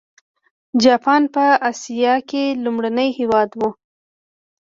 جاپان 0.83 1.21
په 1.33 1.45
اسیا 1.69 2.13
کې 2.29 2.43
لومړنی 2.63 3.09
هېواد 3.19 3.49
و. 3.59 3.61